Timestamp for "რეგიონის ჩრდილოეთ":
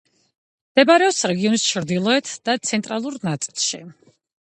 1.33-2.35